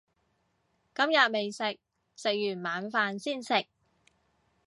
[0.95, 1.77] 今日未食，
[2.15, 3.67] 食完晚飯先食